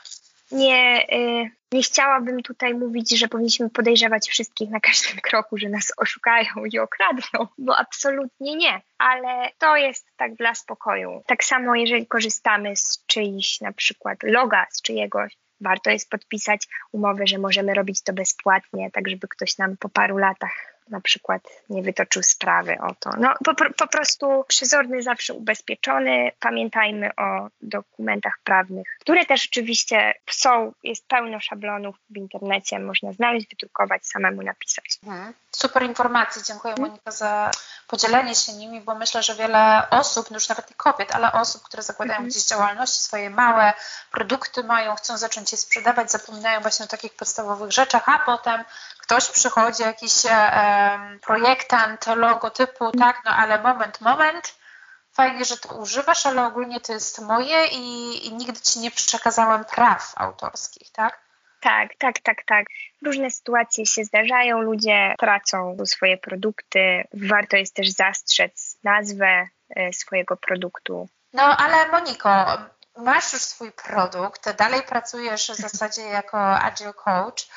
[0.52, 5.70] Nie, nie, e, nie chciałabym tutaj mówić, że powinniśmy podejrzewać wszystkich na każdym kroku, że
[5.70, 8.82] nas oszukają i okradną, bo absolutnie nie.
[8.98, 11.24] Ale to jest tak dla spokoju.
[11.26, 17.28] Tak samo, jeżeli korzystamy z czyichś na przykład loga, z czyjegoś, warto jest podpisać umowę,
[17.28, 21.82] że możemy robić to bezpłatnie, tak żeby ktoś nam po paru latach na przykład nie
[21.82, 23.10] wytoczył sprawy o to.
[23.18, 26.32] No po, po prostu przezorny zawsze ubezpieczony.
[26.40, 33.48] Pamiętajmy o dokumentach prawnych, które też oczywiście są, jest pełno szablonów w internecie, można znaleźć,
[33.50, 35.00] wydrukować, samemu napisać.
[35.04, 35.34] Mhm.
[35.52, 37.52] Super informacje, dziękuję Monika za
[37.88, 41.64] podzielenie się nimi, bo myślę, że wiele osób, no już nawet nie kobiet, ale osób,
[41.64, 42.30] które zakładają mhm.
[42.30, 43.74] gdzieś działalności, swoje małe
[44.12, 48.64] produkty mają, chcą zacząć je sprzedawać, zapominają właśnie o takich podstawowych rzeczach, a potem
[49.08, 54.56] ktoś przychodzi, jakiś e, projektant logotypu, tak, no ale moment, moment,
[55.14, 59.66] fajnie, że to używasz, ale ogólnie to jest moje i, i nigdy ci nie przekazałem
[59.66, 61.20] praw autorskich, tak?
[61.62, 62.66] Tak, tak, tak, tak.
[63.06, 67.04] Różne sytuacje się zdarzają, ludzie tracą swoje produkty.
[67.14, 71.10] Warto jest też zastrzec nazwę e, swojego produktu.
[71.34, 72.58] No ale Moniko,
[72.98, 77.48] masz już swój produkt, dalej pracujesz w zasadzie jako agile coach.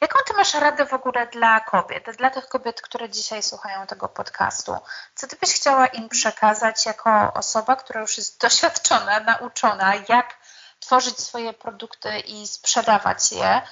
[0.00, 4.08] Jaką ty masz radę w ogóle dla kobiet, dla tych kobiet, które dzisiaj słuchają tego
[4.08, 4.76] podcastu?
[5.14, 10.38] Co ty byś chciała im przekazać jako osoba, która już jest doświadczona, nauczona, jak
[10.80, 13.62] tworzyć swoje produkty i sprzedawać je?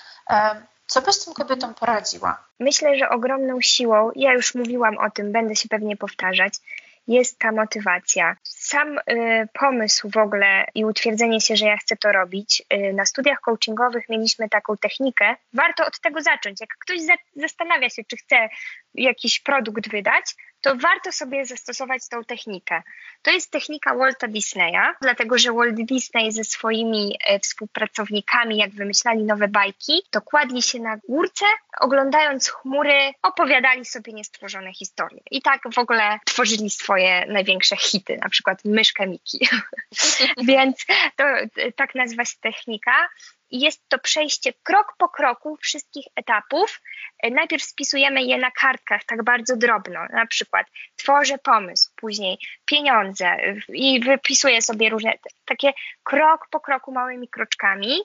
[0.87, 2.45] Co byś tym kobietom poradziła?
[2.61, 6.55] Myślę, że ogromną siłą, ja już mówiłam o tym, będę się pewnie powtarzać,
[7.07, 8.37] jest ta motywacja.
[8.43, 12.63] Sam y, pomysł w ogóle i utwierdzenie się, że ja chcę to robić.
[12.73, 15.37] Y, na studiach coachingowych mieliśmy taką technikę.
[15.53, 16.61] Warto od tego zacząć.
[16.61, 18.49] Jak ktoś za, zastanawia się, czy chce
[18.95, 20.35] jakiś produkt wydać,
[20.67, 22.83] to warto sobie zastosować tą technikę.
[23.23, 29.25] To jest technika Walta Disneya, dlatego że Walt Disney ze swoimi e, współpracownikami, jak wymyślali
[29.25, 31.45] nowe bajki, to kładli się na górce,
[31.81, 35.21] oglądając chmury, opowiadali sobie niestworzone historie.
[35.31, 39.49] I tak w ogóle tworzyli swoje największe hity, na przykład Myszkę Miki.
[40.49, 41.25] Więc to
[41.77, 43.09] tak nazywa się technika
[43.51, 46.81] i jest to przejście krok po kroku wszystkich etapów.
[47.23, 53.37] E, najpierw spisujemy je na kartkach tak bardzo drobno, na przykład tworzę pomysł, później pieniądze
[53.69, 55.13] i wypisuję sobie różne
[55.45, 58.01] takie krok po kroku małymi kroczkami,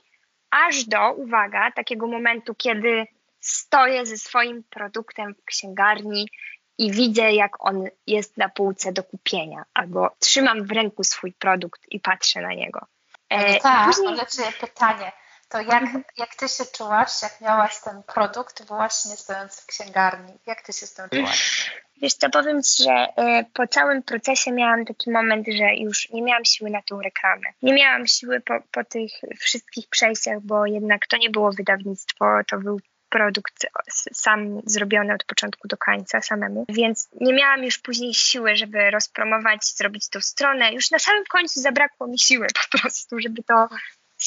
[0.51, 3.08] aż do, uwaga, takiego momentu, kiedy
[3.39, 6.30] stoję ze swoim produktem w księgarni
[6.77, 11.82] i widzę, jak on jest na półce do kupienia, albo trzymam w ręku swój produkt
[11.89, 12.86] i patrzę na niego.
[13.30, 14.08] E, tak, później...
[14.08, 15.12] ale pytanie,
[15.52, 16.04] to jak, mhm.
[16.18, 20.34] jak ty się czułaś, jak miałaś ten produkt właśnie stojąc w księgarni?
[20.46, 21.72] Jak ty się z tym czułaś?
[22.02, 26.22] Wiesz co, powiem Ci, że y, po całym procesie miałam taki moment, że już nie
[26.22, 27.48] miałam siły na tą reklamę.
[27.62, 32.58] Nie miałam siły po, po tych wszystkich przejściach, bo jednak to nie było wydawnictwo, to
[32.58, 33.66] był produkt
[34.14, 39.66] sam zrobiony od początku do końca samemu, więc nie miałam już później siły, żeby rozpromować,
[39.66, 40.74] zrobić tą stronę.
[40.74, 43.70] Już na samym końcu zabrakło mi siły po prostu, żeby to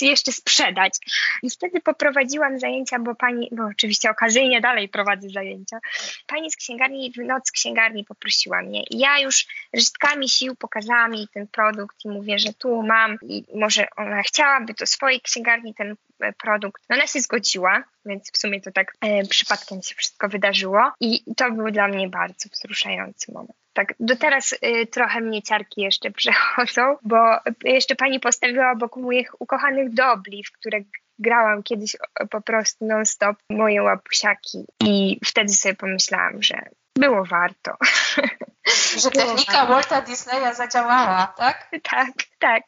[0.03, 0.95] jeszcze sprzedać.
[1.43, 5.79] I wtedy poprowadziłam zajęcia, bo pani, bo oczywiście okazyjnie dalej prowadzę zajęcia.
[6.27, 8.83] Pani z księgarni, w noc księgarni poprosiła mnie.
[8.91, 13.45] I ja już resztkami sił pokazałam jej ten produkt i mówię, że tu mam i
[13.55, 15.97] może ona chciałaby do swojej księgarni ten
[16.33, 16.83] produkt.
[16.91, 21.35] No ona się zgodziła, więc w sumie to tak e, przypadkiem się wszystko wydarzyło i
[21.37, 23.59] to był dla mnie bardzo wzruszający moment.
[23.73, 27.17] Tak, do teraz y, trochę mnie ciarki jeszcze przechodzą, bo
[27.65, 30.81] jeszcze pani postawiła obok moich ukochanych dobli, w które
[31.19, 31.97] grałam kiedyś
[32.31, 36.55] po prostu non-stop moje łapusiaki i wtedy sobie pomyślałam, że
[36.99, 37.77] było warto.
[38.97, 41.69] Że technika Walta Disneya zadziałała, tak?
[41.83, 42.63] Tak, tak.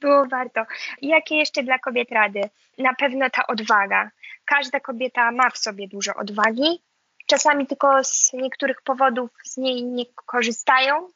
[0.00, 0.64] Było warto.
[1.02, 2.40] Jakie jeszcze dla kobiet rady?
[2.78, 4.10] Na pewno ta odwaga.
[4.44, 6.82] Każda kobieta ma w sobie dużo odwagi.
[7.26, 11.08] Czasami tylko z niektórych powodów z niej nie korzystają.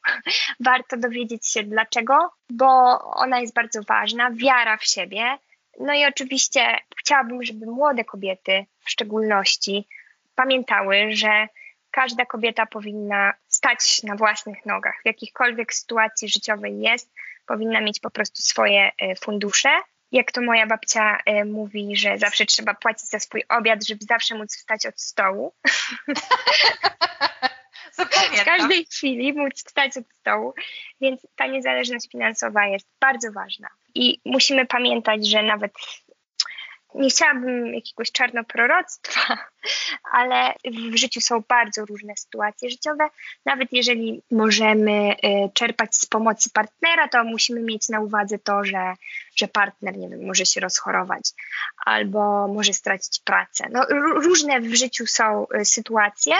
[0.60, 2.66] Warto dowiedzieć się dlaczego, bo
[3.14, 4.30] ona jest bardzo ważna.
[4.30, 5.38] Wiara w siebie.
[5.80, 9.88] No i oczywiście chciałabym, żeby młode kobiety w szczególności
[10.34, 11.48] pamiętały, że
[11.90, 13.32] każda kobieta powinna
[13.64, 14.94] stać na własnych nogach.
[15.02, 17.12] W jakichkolwiek sytuacji życiowej jest,
[17.46, 19.68] powinna mieć po prostu swoje e, fundusze.
[20.12, 24.34] Jak to moja babcia e, mówi, że zawsze trzeba płacić za swój obiad, żeby zawsze
[24.34, 25.54] móc wstać od stołu.
[28.40, 30.54] w każdej chwili móc wstać od stołu,
[31.00, 33.68] więc ta niezależność finansowa jest bardzo ważna.
[33.94, 35.72] I musimy pamiętać, że nawet
[36.94, 39.38] nie chciałabym jakiegoś czarnoproroctwa,
[40.18, 43.08] ale w życiu są bardzo różne sytuacje życiowe.
[43.46, 45.16] Nawet jeżeli możemy y,
[45.54, 48.94] czerpać z pomocy partnera, to musimy mieć na uwadze to, że,
[49.36, 51.30] że partner, nie wiem, może się rozchorować
[51.86, 53.64] albo może stracić pracę.
[53.70, 56.34] No, różne w życiu są y, sytuacje.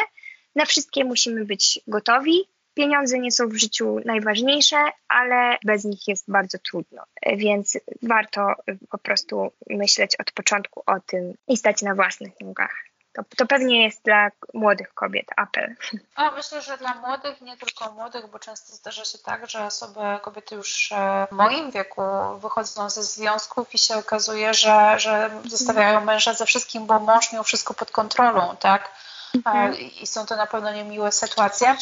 [0.54, 4.76] Na wszystkie musimy być gotowi, Pieniądze nie są w życiu najważniejsze,
[5.08, 7.02] ale bez nich jest bardzo trudno,
[7.36, 8.54] więc warto
[8.90, 12.84] po prostu myśleć od początku o tym i stać na własnych nogach.
[13.14, 15.74] To, to pewnie jest dla młodych kobiet apel.
[16.14, 20.00] A myślę, że dla młodych, nie tylko młodych, bo często zdarza się tak, że osoby,
[20.22, 22.02] kobiety już e, w moim wieku
[22.38, 27.44] wychodzą ze związków i się okazuje, że, że zostawiają męża ze wszystkim, bo mąż miał
[27.44, 28.90] wszystko pod kontrolą, tak?
[29.34, 29.74] Mhm.
[29.74, 31.76] I są to na pewno niemiłe sytuacje.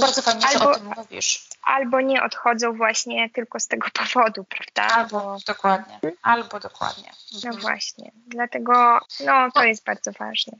[0.00, 1.48] Bardzo fajnie, albo, że o tym mówisz.
[1.62, 4.96] Albo nie odchodzą właśnie tylko z tego powodu, prawda?
[4.96, 7.12] Albo dokładnie, albo dokładnie.
[7.32, 7.60] No mhm.
[7.60, 10.52] właśnie, dlatego no, to jest bardzo ważne.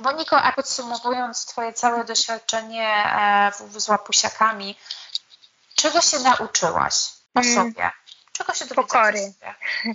[0.00, 4.76] Moniko, a podsumowując Twoje całe doświadczenie e, z łapusiakami,
[5.74, 6.94] czego się nauczyłaś
[7.34, 7.54] o mm.
[7.54, 7.90] sobie?
[8.32, 9.32] Czego się Pokory.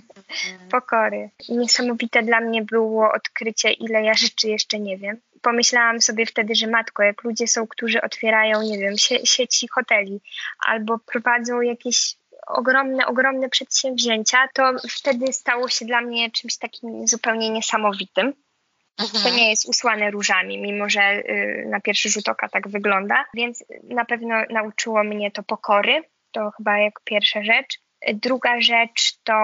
[0.70, 1.30] Pokory.
[1.48, 6.66] Niesamowite dla mnie było odkrycie, ile ja rzeczy jeszcze nie wiem pomyślałam sobie wtedy, że
[6.66, 10.20] matko, jak ludzie są, którzy otwierają, nie wiem, sie sieci hoteli
[10.66, 17.50] albo prowadzą jakieś ogromne, ogromne przedsięwzięcia, to wtedy stało się dla mnie czymś takim zupełnie
[17.50, 18.32] niesamowitym.
[18.98, 19.24] Mhm.
[19.24, 23.64] To nie jest usłane różami, mimo że y, na pierwszy rzut oka tak wygląda, więc
[23.82, 26.02] na pewno nauczyło mnie to pokory.
[26.32, 27.78] To chyba jako pierwsza rzecz.
[28.12, 29.34] Druga rzecz to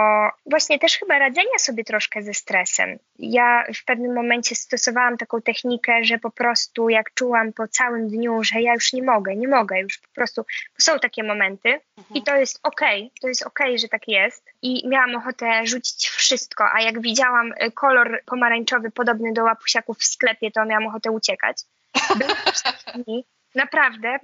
[0.47, 2.99] właśnie też chyba radzenia sobie troszkę ze stresem.
[3.19, 8.45] Ja w pewnym momencie stosowałam taką technikę, że po prostu jak czułam po całym dniu,
[8.45, 10.45] że ja już nie mogę, nie mogę już po prostu,
[10.79, 12.15] są takie momenty mhm.
[12.15, 15.67] i to jest okej, okay, to jest okej, okay, że tak jest i miałam ochotę
[15.67, 20.87] rzucić wszystko, a jak widziałam y, kolor pomarańczowy podobny do łapusiaków w sklepie, to miałam
[20.87, 21.57] ochotę uciekać.
[22.45, 24.19] Też takie dni, naprawdę,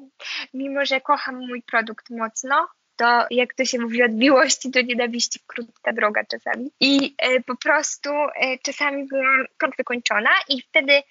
[0.54, 5.40] mimo że kocham mój produkt mocno, to jak to się mówi, od miłości do nienawiści
[5.46, 6.70] krótka droga czasami.
[6.80, 11.02] I e, po prostu e, czasami byłam tak wykończona i wtedy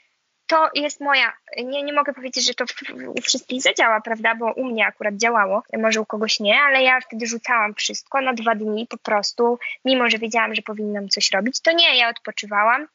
[0.47, 2.65] to jest moja, nie, nie mogę powiedzieć, że to
[3.07, 7.01] u wszystkich zadziała, prawda, bo u mnie akurat działało, może u kogoś nie, ale ja
[7.01, 11.61] wtedy rzucałam wszystko na dwa dni po prostu, mimo że wiedziałam, że powinnam coś robić,
[11.61, 12.87] to nie, ja odpoczywałam,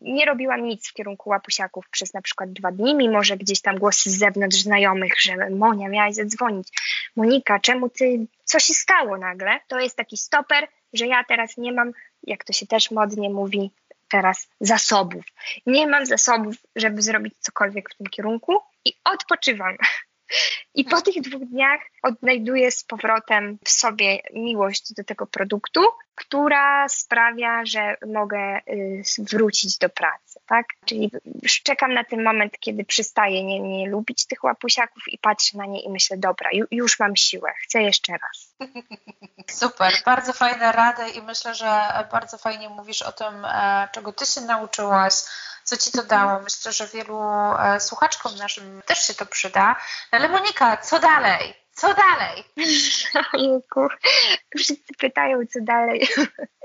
[0.00, 3.78] nie robiłam nic w kierunku łapusiaków przez na przykład dwa dni, mimo że gdzieś tam
[3.78, 6.68] głosy z zewnątrz znajomych, że Monia, miałaś zadzwonić.
[7.16, 9.60] Monika, czemu ty, co się stało nagle?
[9.68, 13.70] To jest taki stoper, że ja teraz nie mam, jak to się też modnie mówi,
[14.10, 15.24] teraz zasobów.
[15.66, 19.76] Nie mam zasobów, żeby zrobić cokolwiek w tym kierunku i odpoczywam.
[20.74, 25.80] I po tych dwóch dniach odnajduję z powrotem w sobie miłość do tego produktu,
[26.14, 30.66] która sprawia, że mogę y, wrócić do pracy, tak?
[30.84, 31.10] Czyli
[31.64, 35.80] czekam na ten moment, kiedy przestaję nie, nie lubić tych łapusiaków i patrzę na nie
[35.82, 38.54] i myślę, dobra, już mam siłę, chcę jeszcze raz.
[39.50, 41.80] Super, bardzo fajne rady i myślę, że
[42.12, 45.14] bardzo fajnie mówisz o tym, e, czego ty się nauczyłaś,
[45.70, 46.40] co ci to dało.
[46.40, 47.20] Myślę, że wielu
[47.58, 49.76] e, słuchaczkom naszym też się to przyda.
[50.10, 51.54] Ale Monika, co dalej?
[51.80, 52.44] Co dalej?
[54.58, 56.06] Wszyscy pytają, co dalej.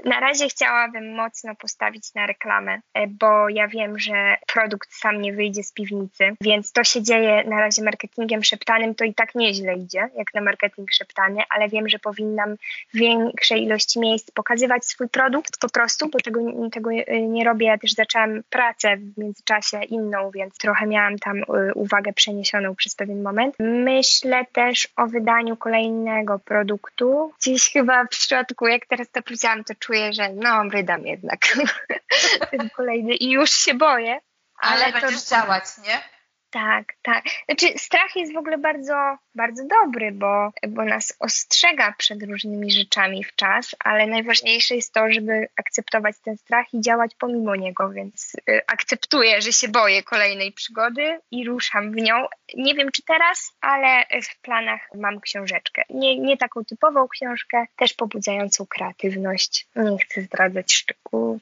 [0.06, 5.34] Na razie chciałabym mocno postawić na reklamę, e, bo ja wiem, że produkt sam nie
[5.34, 9.76] wyjdzie z piwnicy, więc to się dzieje na razie marketingiem szeptanym, to i tak nieźle
[9.76, 12.56] idzie, jak na marketing szeptany, ale wiem, że powinnam
[12.94, 17.68] w większej ilości miejsc pokazywać swój produkt po prostu, bo tego, tego e, nie robię.
[17.68, 22.96] Ja też zaczęłam pracę w międzyczasie inną, więc trochę miałam tam e, uwagę przeniesioną przez
[22.96, 23.56] pewien moment.
[23.60, 27.34] Myślę też o wydaniu kolejnego produktu.
[27.40, 31.40] Gdzieś chyba w środku, jak teraz to powiedziałam, to czuję, że no, wydam jednak
[32.52, 34.20] ten kolejny i już się boję.
[34.58, 35.36] Ale, ale będziesz to...
[35.36, 36.15] działać, nie?
[36.56, 37.24] Tak, tak.
[37.46, 43.24] Znaczy strach jest w ogóle bardzo, bardzo dobry, bo, bo nas ostrzega przed różnymi rzeczami
[43.24, 48.36] w czas, ale najważniejsze jest to, żeby akceptować ten strach i działać pomimo niego, więc
[48.50, 52.28] y, akceptuję, że się boję kolejnej przygody i ruszam w nią.
[52.54, 55.82] Nie wiem czy teraz, ale w planach mam książeczkę.
[55.90, 59.68] Nie, nie taką typową książkę, też pobudzającą kreatywność.
[59.76, 61.42] Nie chcę zdradzać szczegółów.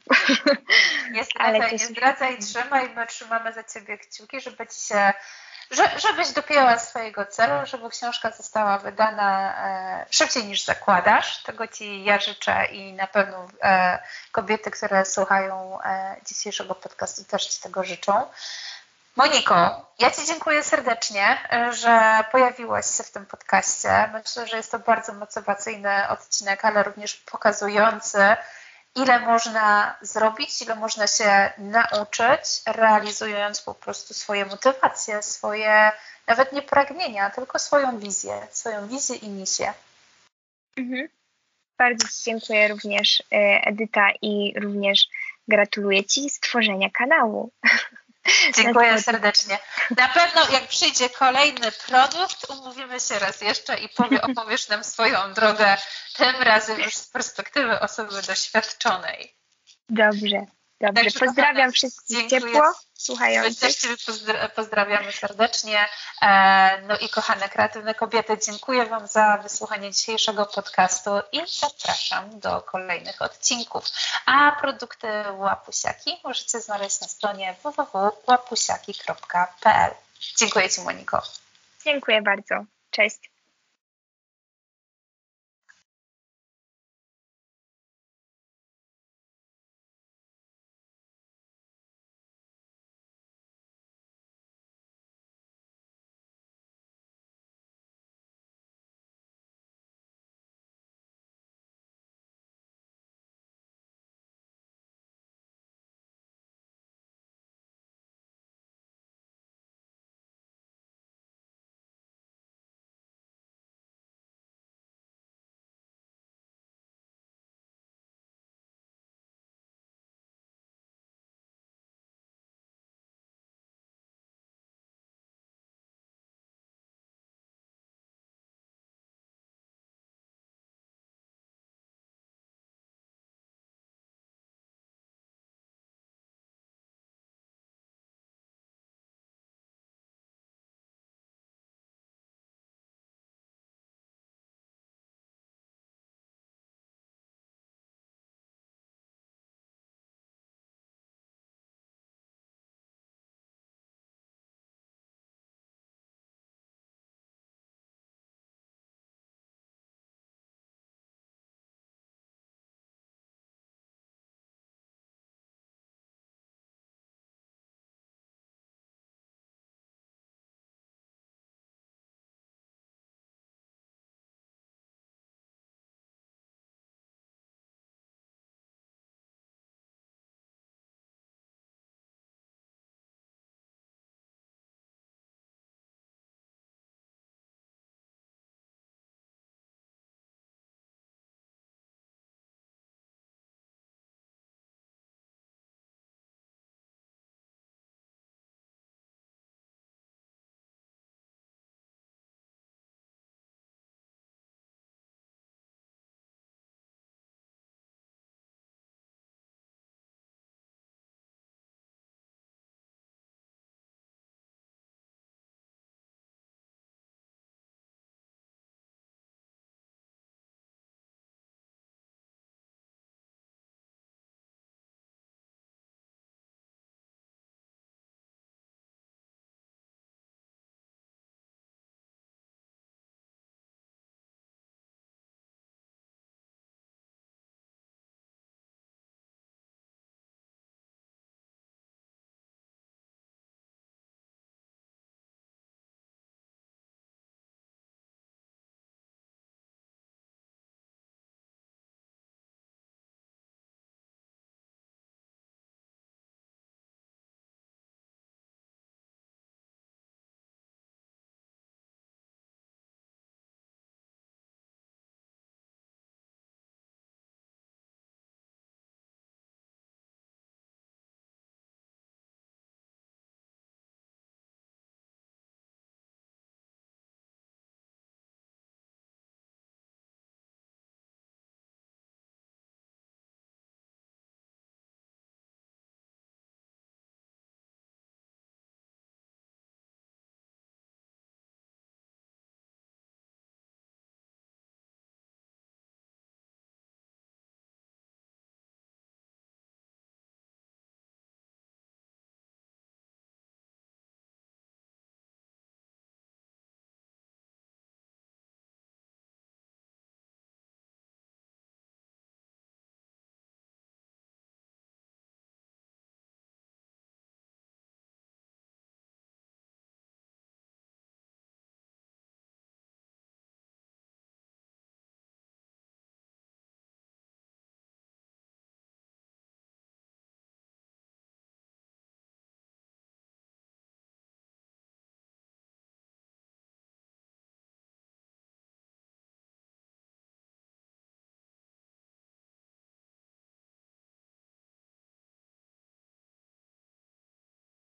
[1.12, 5.03] Nie zdradzaj, ale nie zdradzaj, trzymaj, my trzymamy za Ciebie kciuki, żeby Ci się
[5.72, 11.44] że, żebyś dopięła swojego celu, żeby książka została wydana e, szybciej niż zakładasz.
[11.44, 14.00] Tego Ci ja życzę i na pewno e,
[14.32, 18.26] kobiety, które słuchają e, dzisiejszego podcastu też Ci tego życzą.
[19.16, 21.38] Moniko, ja Ci dziękuję serdecznie,
[21.72, 24.10] że pojawiłaś się w tym podcaście.
[24.14, 28.36] Myślę, że jest to bardzo motywacyjny odcinek, ale również pokazujący,
[28.96, 35.92] ile można zrobić, ile można się nauczyć, realizując po prostu swoje motywacje, swoje
[36.28, 39.74] nawet nie pragnienia, tylko swoją wizję, swoją wizję i misję.
[40.78, 41.08] Mhm.
[41.78, 45.08] Bardzo Ci dziękuję również, e, Edyta, i również
[45.48, 47.52] gratuluję Ci stworzenia kanału.
[48.58, 49.60] Dziękuję serdecznie.
[49.98, 55.34] Na pewno jak przyjdzie kolejny produkt, umówimy się raz jeszcze i powie, opowiesz nam swoją
[55.34, 55.78] drogę,
[56.14, 59.34] tym razem już z perspektywy osoby doświadczonej.
[59.90, 60.46] Dobrze,
[60.82, 61.04] dobrze.
[61.04, 62.54] Także Pozdrawiam wszystkich dziękuję.
[62.54, 63.60] ciepło słuchających.
[63.60, 63.96] Też Ciebie
[64.56, 65.86] pozdrawiamy serdecznie.
[66.22, 72.62] E, no i kochane kreatywne kobiety, dziękuję Wam za wysłuchanie dzisiejszego podcastu i zapraszam do
[72.62, 73.86] kolejnych odcinków.
[74.26, 75.08] A produkty
[75.38, 79.92] Łapusiaki możecie znaleźć na stronie www.łapusiaki.pl.
[80.38, 81.22] Dziękuję Ci Moniko.
[81.86, 82.56] Dziękuję bardzo.
[82.92, 83.33] Cześć.